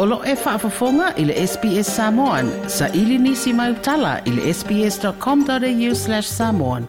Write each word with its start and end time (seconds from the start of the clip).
Olo 0.00 0.18
e 0.26 0.34
whaafafonga 0.34 1.14
i 1.16 1.24
le 1.24 1.34
SPS 1.46 1.88
Samoan. 1.96 2.48
Sa 2.70 2.86
ili 2.94 3.18
nisi 3.18 3.52
mai 3.52 3.72
utala 3.72 4.20
i 4.26 4.30
le 4.30 4.52
sps.com.au 4.54 5.94
slash 5.98 6.28
samoan. 6.28 6.84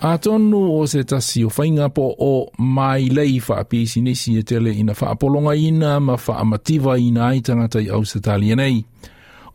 A 0.00 0.12
tonu 0.18 0.60
o 0.80 0.86
se 0.86 1.02
tasi 1.04 1.44
o 1.44 1.48
whainga 1.56 1.88
po 1.88 2.10
o 2.20 2.28
mai 2.58 3.08
lei 3.08 3.40
whaapisi 3.48 4.00
nisi 4.04 4.36
e 4.38 4.42
tele 4.50 4.74
ina 4.82 4.92
whaapolonga 5.00 5.54
ina 5.68 5.94
ma 6.00 6.14
whaamativa 6.26 6.98
ina 7.06 7.28
ai 7.30 7.40
tangata 7.40 7.80
i 7.80 7.88
au 7.88 8.04
se 8.04 8.18
nei. 8.60 8.84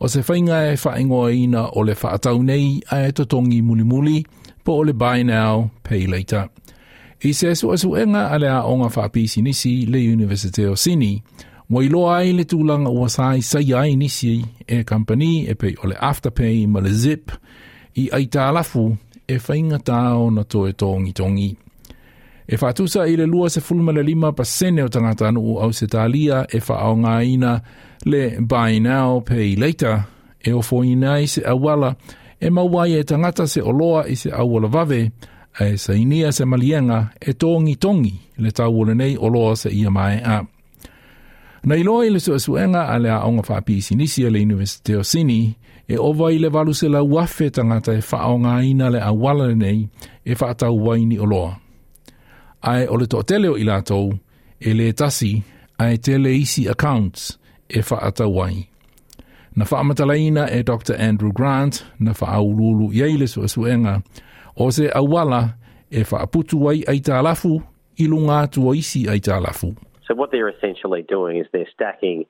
O 0.00 0.08
se 0.08 0.20
whainga 0.26 0.66
e 0.72 0.76
whaingoa 0.76 1.30
ina 1.32 1.68
o 1.72 1.82
le 1.82 1.94
whaatau 1.94 2.42
nei 2.42 2.80
a 2.90 3.06
e 3.06 3.12
totongi 3.12 3.62
muli 3.62 3.84
muli 3.84 4.18
po 4.64 4.72
o 4.72 4.82
le 4.82 4.92
buy 4.94 5.22
now, 5.22 5.70
pay 5.84 6.06
later 6.06 6.48
i 7.20 7.32
se 7.34 7.54
su 7.54 7.76
su 7.76 7.96
enga 7.96 8.26
ale 8.30 8.48
a 8.48 8.64
onga 8.64 8.88
fa 8.88 9.08
pisi 9.08 9.42
nisi 9.42 9.86
le 9.86 9.98
Universite 9.98 10.66
o 10.68 10.76
Sini. 10.76 11.22
Mo 11.68 11.82
i 11.82 11.88
loa 11.88 12.16
ai 12.18 12.32
le 12.32 12.44
tūlanga 12.44 12.88
ua 12.88 13.08
sai 13.08 13.42
sai 13.42 13.72
ai 13.74 13.96
nisi 13.96 14.40
e 14.66 14.84
company 14.84 15.44
e 15.46 15.54
pei 15.54 15.74
ole 15.84 15.96
afterpay 16.00 16.66
ma 16.66 16.80
le 16.80 16.92
zip 16.92 17.30
i 17.94 18.08
aita 18.12 18.48
alafu 18.48 18.96
e 19.28 19.36
whainga 19.38 19.78
tāo 19.78 20.30
na 20.34 20.42
to 20.48 20.64
e 20.66 20.72
tōngi 20.72 21.12
tōngi. 21.12 21.50
E 22.48 22.54
whātusa 22.56 23.04
i 23.08 23.16
le 23.18 23.26
lua 23.26 23.50
se 23.50 23.60
fulma 23.60 23.92
le 23.92 24.02
lima 24.02 24.32
pa 24.32 24.44
sene 24.44 24.80
o 24.82 24.88
tangata 24.88 25.28
anu 25.28 25.40
u 25.42 25.58
au 25.60 25.70
se 25.72 25.86
tālia 25.86 26.44
e 26.48 26.60
whaao 26.64 26.94
ngā 27.02 27.16
ina 27.34 27.52
le 28.08 28.22
buy 28.40 28.78
now 28.80 29.20
pay 29.20 29.56
later 29.56 30.02
e 30.40 30.52
o 30.56 30.62
fōina 30.64 31.18
i 31.20 31.26
se 31.28 31.42
awala 31.44 31.92
e 32.40 32.48
mawai 32.50 32.92
e 32.96 33.02
tangata 33.04 33.44
se 33.46 33.60
oloa 33.60 34.06
i 34.08 34.16
se 34.16 34.30
awala 34.32 34.68
vave 34.68 35.02
e 35.60 35.74
sa 35.76 35.90
inia 35.92 36.30
se 36.32 36.44
malienga 36.46 37.08
e 37.20 37.32
tōngi 37.34 37.74
tōngi 37.82 38.12
le 38.38 38.50
tau 38.52 38.78
ole 38.80 38.94
nei 38.94 39.16
o 39.18 39.26
loa 39.28 39.56
se 39.56 39.68
ia 39.74 39.90
mai 39.90 40.20
a. 40.24 40.42
Na 41.66 41.74
iloa 41.76 42.06
i 42.06 42.10
le 42.10 42.20
sua 42.20 42.38
suenga 42.38 42.86
a 42.92 42.98
le 43.02 43.10
a 43.10 43.18
onga 43.26 43.42
wha 43.48 43.60
pisi 43.66 43.94
nisi 43.94 44.22
le 44.30 44.38
Universite 44.40 44.94
o 44.96 45.02
Sini, 45.02 45.54
e 45.88 45.96
owa 45.98 46.30
i 46.32 46.38
le 46.38 46.46
walu 46.48 46.72
se 46.74 46.88
la 46.88 47.02
wafe 47.02 47.50
tangata 47.50 47.92
e 47.92 47.98
wha 48.12 48.62
ina 48.62 48.88
le 48.90 49.00
a 49.00 49.10
wala 49.12 49.46
le 49.48 49.54
nei 49.54 49.88
e 50.24 50.32
wha 50.40 50.48
atau 50.50 50.74
waini 50.86 51.18
o 51.18 51.24
loa. 51.26 51.56
Ai 52.62 52.86
o 52.86 52.96
le 52.96 53.06
tō 53.06 53.22
teleo 53.24 53.56
i 53.58 53.64
lātou, 53.64 54.12
e 54.60 54.70
le 54.72 54.92
tasi, 54.92 55.42
ai 55.78 55.96
tele 55.98 56.30
isi 56.38 56.68
accounts 56.68 57.36
e 57.68 57.80
wha 57.90 57.98
atau 58.06 58.30
wai. 58.38 58.56
Na 59.56 59.64
wha 59.70 59.80
amatalaina 59.80 60.46
e 60.52 60.62
Dr. 60.62 60.94
Andrew 60.98 61.32
Grant, 61.32 61.82
na 61.98 62.12
wha 62.20 62.32
aululu 62.38 62.92
iei 62.92 63.18
le 63.18 63.26
sua 63.26 63.48
suenga, 63.48 63.96
e 63.98 64.02
O 64.60 64.70
se 64.70 64.88
awala 64.92 65.54
e 65.88 66.00
whaaputu 66.02 66.58
ai 66.70 66.82
ai 66.90 66.98
tālafu 66.98 67.52
i 68.02 68.08
lunga 68.10 68.38
isi 68.74 69.02
ai 69.08 69.20
tālafu. 69.20 69.68
So 70.04 70.16
what 70.16 70.32
they're 70.32 70.48
essentially 70.48 71.02
doing 71.02 71.36
is 71.38 71.46
they're 71.52 71.68
stacking 71.72 72.24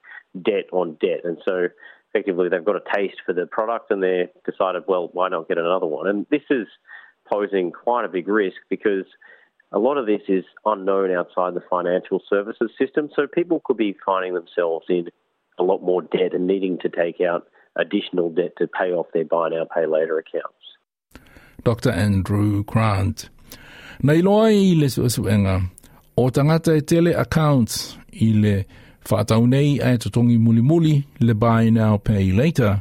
debt 0.45 0.67
on 0.71 0.99
debt. 1.01 1.25
And 1.25 1.39
so 1.49 1.69
effectively 2.11 2.51
they've 2.51 2.63
got 2.73 2.77
a 2.77 2.83
taste 2.95 3.17
for 3.25 3.33
the 3.33 3.47
product 3.47 3.91
and 3.91 4.03
they've 4.03 4.29
decided, 4.45 4.83
well, 4.87 5.09
why 5.15 5.31
not 5.31 5.49
get 5.49 5.57
another 5.57 5.87
one? 5.87 6.07
And 6.07 6.27
this 6.31 6.43
is 6.51 6.67
posing 7.33 7.73
quite 7.73 8.05
a 8.05 8.09
big 8.11 8.29
risk 8.29 8.59
because 8.69 9.07
a 9.73 9.79
lot 9.79 9.97
of 9.97 10.05
this 10.05 10.23
is 10.29 10.45
unknown 10.67 11.11
outside 11.11 11.55
the 11.55 11.65
financial 11.71 12.21
services 12.29 12.71
system. 12.79 13.09
So 13.17 13.27
people 13.27 13.63
could 13.65 13.79
be 13.79 13.97
finding 14.05 14.35
themselves 14.35 14.85
in 14.91 15.09
a 15.59 15.63
lot 15.63 15.83
more 15.83 16.03
debt 16.03 16.35
and 16.35 16.47
needing 16.47 16.79
to 16.81 16.91
take 16.91 17.23
out 17.23 17.49
additional 17.77 18.29
debt 18.29 18.53
to 18.59 18.67
pay 18.67 18.91
off 18.93 19.07
their 19.15 19.25
buy 19.25 19.49
now, 19.49 19.65
pay 19.75 19.87
later 19.87 20.19
accounts. 20.19 20.65
Dr. 21.69 21.91
Andrew 22.07 22.63
Grant. 22.73 23.29
Nei 24.03 24.23
loa 24.23 24.49
i 24.51 24.75
le 24.79 24.89
suasuenga, 24.89 25.61
o 26.17 26.29
tangata 26.31 26.73
e 26.73 26.81
tele 26.89 27.13
accounts 27.25 27.77
i 28.27 28.31
le 28.43 28.55
whātau 29.09 29.43
nei 29.49 29.77
a 29.85 29.91
e 29.97 30.01
tutongi 30.03 30.39
muli 30.41 30.63
muli 30.71 30.95
le 31.21 31.35
buy 31.35 31.69
now 31.77 31.99
pay 32.09 32.33
later, 32.41 32.75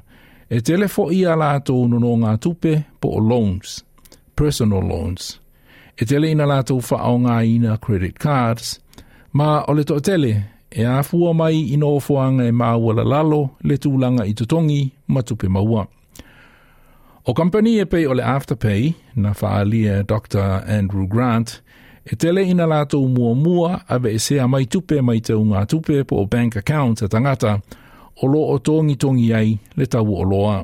e 0.56 0.62
tele 0.64 0.88
fo 0.94 1.10
i 1.16 1.20
ala 1.34 1.50
ato 1.58 1.76
unono 1.84 2.14
ngā 2.22 2.36
tupe 2.44 2.74
po 3.02 3.12
o 3.18 3.22
loans, 3.32 3.74
personal 4.40 4.86
loans. 4.92 5.32
E 6.00 6.06
tele 6.08 6.32
ina 6.32 6.48
lato 6.48 6.80
whaau 6.80 7.18
ngā 7.26 7.40
ina 7.56 7.76
credit 7.88 8.20
cards, 8.24 8.78
ma 9.34 9.64
o 9.68 9.76
le 9.76 9.84
to 9.90 10.00
tele 10.00 10.34
e 10.72 10.88
afua 11.00 11.34
mai 11.34 11.66
ino 11.76 11.98
fuanga 12.00 12.48
e 12.48 12.54
māua 12.56 12.96
la 12.98 13.04
lalo 13.16 13.42
le 13.64 13.78
tūlanga 13.84 14.28
i 14.32 14.36
tutongi 14.40 14.82
ma 15.08 15.24
tupe 15.28 15.50
maua. 15.50 15.84
O 17.30 17.34
company 17.34 17.78
e 17.80 17.86
pei 17.86 18.06
o 18.08 18.12
Afterpay, 18.12 18.94
na 19.16 19.34
whaalia 19.42 20.02
Dr. 20.04 20.64
Andrew 20.80 21.06
Grant, 21.08 21.62
e 22.10 22.16
tele 22.16 22.42
ina 22.46 22.66
lātou 22.66 23.06
mua 23.08 23.36
mua 23.36 23.82
a 23.90 23.98
e 24.08 24.18
sea 24.20 24.48
mai 24.48 24.64
tupe 24.66 25.02
mai 25.02 25.20
te 25.20 25.34
unga 25.36 25.66
tupe 25.66 26.06
po 26.08 26.22
o 26.22 26.26
bank 26.26 26.56
account 26.56 27.02
a 27.02 27.06
e 27.06 27.08
tangata, 27.10 27.60
o 28.24 28.28
lo 28.28 28.40
o 28.40 28.56
tōngi 28.60 28.96
tōngi 28.96 29.34
ai 29.36 29.58
le 29.78 29.86
tau 29.86 30.08
o 30.08 30.24
loa. 30.24 30.62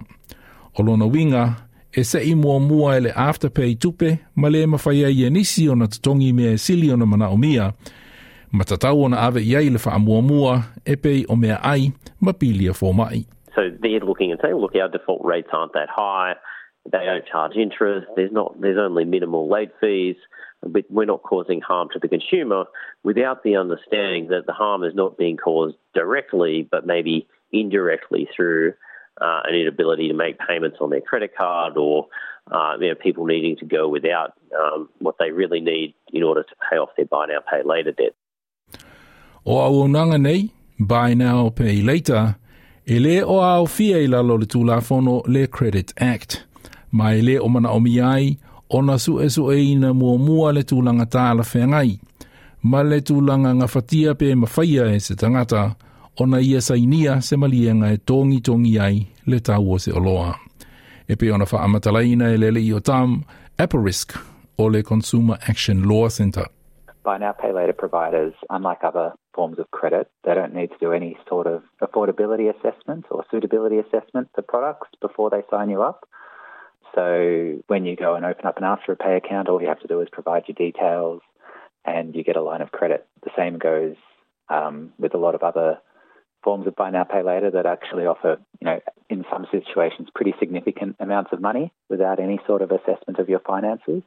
O 0.79 0.83
lo 0.83 0.95
na 0.95 1.05
winga, 1.05 1.45
e 1.91 2.03
se 2.03 2.21
i 2.23 2.33
mua 2.33 2.59
mua 2.59 2.95
e 2.95 3.01
le 3.01 3.11
Afterpay 3.11 3.75
tupe, 3.75 4.15
ma 4.35 4.47
le 4.47 4.63
mawhaia 4.65 5.11
i 5.11 5.25
e 5.27 5.29
nisi 5.29 5.67
o 5.67 5.75
na 5.75 5.85
tōngi 5.91 6.31
mea 6.33 6.55
e 6.55 6.57
sili 6.57 6.87
o 6.93 6.95
na 6.95 7.05
mana 7.05 7.27
o 7.29 7.35
mia, 7.35 7.67
ma 8.53 8.63
tatau 8.63 9.03
o 9.03 9.09
na 9.09 9.25
ave 9.27 9.43
i 9.43 9.51
ai 9.57 9.67
le 9.69 9.81
wha 9.83 9.99
mua 9.99 10.21
mua 10.21 10.55
e 10.87 10.95
pei 10.95 11.25
o 11.27 11.35
mea 11.35 11.59
ai 11.61 11.91
ma 12.21 12.31
pilia 12.31 12.71
fō 12.71 12.93
mai. 12.95 13.25
So 13.53 13.69
they're 13.81 13.99
looking 13.99 14.31
and 14.31 14.39
saying, 14.41 14.55
look, 14.55 14.73
our 14.75 14.87
default 14.89 15.23
rates 15.25 15.49
aren't 15.51 15.73
that 15.73 15.89
high. 15.91 16.33
They 16.91 17.05
don't 17.05 17.25
charge 17.25 17.55
interest. 17.55 18.07
There's 18.15 18.31
not. 18.31 18.59
There's 18.59 18.77
only 18.77 19.05
minimal 19.05 19.49
late 19.49 19.71
fees. 19.79 20.17
But 20.65 20.85
we're 20.89 21.05
not 21.05 21.23
causing 21.23 21.59
harm 21.61 21.89
to 21.93 21.99
the 22.01 22.07
consumer 22.07 22.65
without 23.03 23.43
the 23.43 23.55
understanding 23.57 24.27
that 24.29 24.45
the 24.45 24.53
harm 24.53 24.83
is 24.83 24.93
not 24.95 25.17
being 25.17 25.35
caused 25.35 25.75
directly, 25.93 26.67
but 26.71 26.85
maybe 26.87 27.27
indirectly 27.51 28.27
through 28.33 28.73
uh, 29.19 29.41
an 29.43 29.55
inability 29.55 30.07
to 30.07 30.13
make 30.13 30.37
payments 30.39 30.77
on 30.79 30.89
their 30.89 31.01
credit 31.01 31.31
card 31.37 31.73
or 31.75 32.07
uh, 32.51 32.75
you 32.79 32.87
know, 32.89 32.95
people 32.95 33.25
needing 33.25 33.57
to 33.57 33.65
go 33.65 33.89
without 33.89 34.33
um, 34.57 34.87
what 34.99 35.15
they 35.19 35.31
really 35.31 35.59
need 35.59 35.93
in 36.13 36.23
order 36.23 36.43
to 36.43 36.55
pay 36.69 36.77
off 36.77 36.89
their 36.95 37.07
buy 37.07 37.25
now, 37.27 37.39
pay 37.51 37.61
later 37.63 37.91
debt. 37.91 38.15
O 39.45 39.57
au 39.59 39.87
nanga 39.87 40.17
nei, 40.17 40.49
buy 40.79 41.13
now, 41.13 41.49
pay 41.49 41.81
later, 41.81 42.37
e 42.87 42.99
le 42.99 43.21
o 43.25 43.37
au 43.39 43.65
fia 43.65 43.97
i 43.97 44.07
lalo 44.07 44.35
le 44.35 44.45
tūlafono 44.45 45.23
le 45.27 45.45
Credit 45.47 45.93
Act. 45.97 46.45
mai 46.95 47.21
le 47.21 47.37
o 47.39 47.47
mana 47.49 47.71
o 47.71 47.79
mi 47.79 47.99
ai, 48.01 48.37
ona 48.69 48.97
su 48.97 49.19
e 49.19 49.27
su 49.29 49.49
e 49.51 49.57
ina 49.59 49.91
mua 49.93 50.17
mua 50.17 50.51
le 50.53 50.61
tūlanga 50.63 51.07
tāla 51.15 51.41
whengai, 51.51 51.91
ma 52.71 52.81
le 52.83 52.99
tūlanga 53.07 53.51
ngafatia 53.59 54.13
pe 54.15 54.29
mawhaia 54.35 54.85
e 54.95 54.99
se 54.99 55.15
tangata, 55.15 55.63
ona 56.21 56.37
ia 56.39 56.61
sainia 56.61 57.19
se 57.21 57.35
malienga 57.35 57.89
e 57.93 57.97
tongi 57.97 58.39
tongi 58.41 58.77
ai 58.79 58.99
le 59.25 59.39
tau 59.39 59.73
o 59.73 59.77
se 59.77 59.91
oloa. 59.91 60.35
E 61.09 61.15
pe 61.15 61.31
ona 61.33 61.45
whaamatalaina 61.49 62.29
e 62.33 62.37
lele 62.37 62.61
i 62.61 62.71
o 62.73 62.79
tam, 62.79 63.23
Apparisk, 63.57 64.13
o 64.59 64.65
le 64.67 64.81
Consumer 64.83 65.37
Action 65.49 65.83
Law 65.89 66.07
Center. 66.09 66.45
By 67.03 67.17
now, 67.17 67.33
pay 67.33 67.51
later 67.51 67.73
providers, 67.73 68.33
unlike 68.51 68.83
other 68.83 69.13
forms 69.33 69.57
of 69.59 69.69
credit, 69.71 70.07
they 70.23 70.33
don't 70.35 70.53
need 70.53 70.69
to 70.71 70.77
do 70.79 70.91
any 70.93 71.17
sort 71.27 71.47
of 71.47 71.63
affordability 71.81 72.47
assessment 72.55 73.05
or 73.11 73.25
suitability 73.31 73.77
assessment 73.79 74.29
for 74.35 74.41
products 74.43 74.89
before 75.01 75.29
they 75.31 75.41
sign 75.51 75.69
you 75.71 75.81
up. 75.81 76.07
So 76.95 77.59
when 77.67 77.85
you 77.85 77.95
go 77.95 78.13
and 78.15 78.23
open 78.25 78.45
up 78.45 78.57
an 78.57 78.63
Afterpay 78.63 79.17
account, 79.17 79.49
all 79.49 79.59
you 79.61 79.67
have 79.67 79.79
to 79.79 79.87
do 79.87 80.01
is 80.01 80.07
provide 80.11 80.43
your 80.47 80.55
details 80.55 81.21
and 81.85 82.13
you 82.15 82.23
get 82.23 82.35
a 82.35 82.41
line 82.41 82.61
of 82.61 82.71
credit. 82.71 83.07
The 83.23 83.31
same 83.35 83.57
goes 83.57 83.95
um, 84.49 84.93
with 84.99 85.15
a 85.15 85.17
lot 85.17 85.33
of 85.35 85.41
other 85.43 85.79
forms 86.43 86.67
of 86.67 86.75
buy 86.75 86.91
now 86.91 87.03
pay 87.05 87.23
later 87.23 87.49
that 87.51 87.65
actually 87.65 88.05
offer, 88.05 88.37
you 88.59 88.65
know, 88.65 88.79
in 89.09 89.23
some 89.31 89.47
situations, 89.49 90.09
pretty 90.13 90.33
significant 90.39 90.95
amounts 90.99 91.31
of 91.33 91.39
money 91.41 91.71
without 91.89 92.19
any 92.19 92.37
sort 92.45 92.61
of 92.61 92.69
assessment 92.69 93.17
of 93.17 93.27
your 93.29 93.39
finances. 93.39 94.03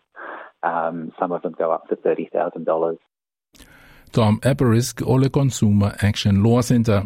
Um, 0.62 1.12
some 1.18 1.32
of 1.32 1.42
them 1.42 1.54
go 1.58 1.72
up 1.72 1.88
to 1.88 1.96
thirty 1.96 2.28
thousand 2.32 2.64
dollars. 2.66 2.98
Tom 4.12 4.40
Apperisk, 4.40 5.06
Ole 5.06 5.28
Consumer 5.30 5.96
Action 6.02 6.42
Law 6.42 6.60
Center. 6.60 7.04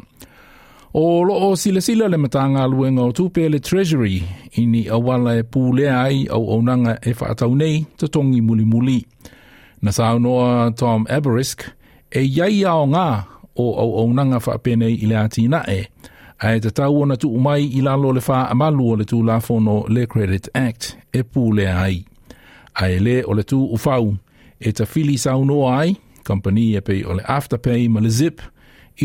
O 0.95 1.23
lo 1.25 1.35
o 1.51 1.55
sila 1.57 1.81
sila 1.81 2.09
le 2.09 2.17
matanga 2.19 2.67
luenga 2.67 3.03
o 3.03 3.13
tupe 3.13 3.47
le 3.49 3.59
Treasury 3.61 4.25
i 4.59 4.65
ni 4.67 4.89
awala 4.91 5.37
e 5.39 5.45
pūlea 5.47 6.01
ai 6.03 6.25
au 6.35 6.49
aunanga 6.51 6.97
e 7.07 7.13
whaatau 7.15 7.53
nei 7.55 7.85
ta 7.97 8.09
tongi 8.11 8.41
muli 8.43 8.65
muli. 8.67 8.99
Na 9.83 9.95
sāu 9.95 10.19
noa 10.19 10.73
Tom 10.75 11.05
Aberisk 11.09 11.63
e 12.11 12.25
iai 12.27 12.65
ao 12.67 12.89
ngā 12.91 13.05
o 13.55 13.67
au 13.83 13.93
aunanga 14.03 14.41
whaapene 14.43 14.89
i 14.91 15.07
le 15.07 15.15
ati 15.21 15.45
nae 15.49 15.79
a 16.43 16.51
e 16.57 16.63
te 16.65 16.73
tau 16.75 16.97
ona 17.05 17.15
tu 17.23 17.31
umai 17.39 17.71
i 17.79 17.85
lalo 17.87 18.11
le 18.13 18.23
wha 18.27 18.49
amalu 18.51 18.87
o 18.93 18.97
le 18.99 19.07
tū 19.07 19.23
lafono 19.23 19.85
le 19.89 20.09
Credit 20.11 20.49
Act 20.59 20.97
e 21.15 21.23
pūlea 21.23 21.77
ai. 21.85 22.01
A 22.83 22.91
e 22.91 22.99
le 22.99 23.17
o 23.31 23.37
le 23.39 23.47
tū 23.47 23.61
ufau 23.79 24.11
e 24.59 24.73
ta 24.75 24.85
fili 24.91 25.15
sāu 25.23 25.47
noa 25.47 25.71
ai, 25.85 25.95
company 26.27 26.75
e 26.75 26.83
pei 26.83 27.05
o 27.07 27.15
le 27.15 27.23
Afterpay 27.23 27.87
ma 27.89 28.03
le 28.03 28.11
Zip, 28.11 28.43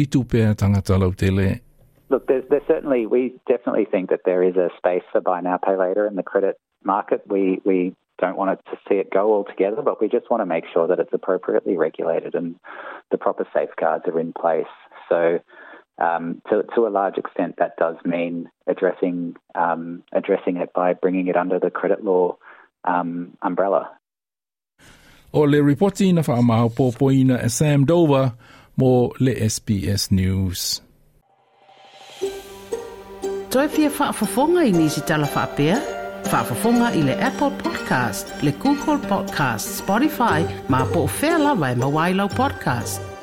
i 0.01 0.07
tupea 0.09 0.55
tangata 0.57 0.97
lau 0.97 1.13
tele 1.13 1.61
Look, 2.09 2.27
there's, 2.27 2.43
there's 2.49 2.63
certainly, 2.67 3.05
we 3.07 3.35
definitely 3.47 3.85
think 3.85 4.09
that 4.11 4.21
there 4.25 4.43
is 4.43 4.55
a 4.55 4.69
space 4.77 5.01
for 5.11 5.21
buy 5.21 5.41
now, 5.41 5.57
pay 5.57 5.75
later 5.75 6.05
in 6.05 6.15
the 6.15 6.23
credit 6.23 6.57
market. 6.83 7.23
We, 7.27 7.61
we 7.65 7.95
don't 8.19 8.37
want 8.37 8.51
it 8.51 8.59
to 8.71 8.77
see 8.87 8.95
it 8.95 9.11
go 9.11 9.33
altogether, 9.33 9.81
but 9.81 9.99
we 9.99 10.07
just 10.07 10.29
want 10.29 10.41
to 10.41 10.45
make 10.45 10.65
sure 10.71 10.87
that 10.87 10.99
it's 10.99 11.13
appropriately 11.13 11.77
regulated 11.77 12.35
and 12.35 12.55
the 13.11 13.17
proper 13.17 13.47
safeguards 13.53 14.03
are 14.07 14.19
in 14.19 14.33
place. 14.33 14.65
So, 15.09 15.39
um, 15.97 16.41
to, 16.49 16.63
to 16.75 16.87
a 16.87 16.89
large 16.89 17.17
extent, 17.17 17.55
that 17.57 17.77
does 17.77 17.95
mean 18.03 18.49
addressing 18.67 19.37
um, 19.55 20.03
addressing 20.11 20.57
it 20.57 20.73
by 20.73 20.93
bringing 20.93 21.27
it 21.27 21.37
under 21.37 21.57
the 21.57 21.69
credit 21.71 22.03
law 22.03 22.35
um, 22.83 23.37
umbrella. 23.41 23.89
O 25.33 25.41
le 25.43 25.59
reportina 25.61 26.21
wha 26.27 27.47
Sam 27.47 27.85
Dover 27.85 28.33
more 28.75 29.13
le 29.21 29.31
SBS 29.35 30.11
News. 30.11 30.81
toi 33.55 33.67
pia 33.71 33.89
whaafafonga 33.99 34.63
i 34.67 34.71
nisi 34.71 35.01
telefoon 35.07 35.47
pia. 35.55 35.77
Whaafafonga 36.31 36.89
i 36.99 37.03
le 37.07 37.15
Apple 37.27 37.51
Podcast, 37.63 38.33
le 38.43 38.51
Google 38.51 38.99
Podcast, 39.07 39.69
Spotify, 39.79 40.43
ma 40.69 40.83
po 40.91 41.05
o 41.07 41.09
whea 41.19 41.37
lawa 41.39 42.09
e 42.11 42.15
podcast. 42.35 43.14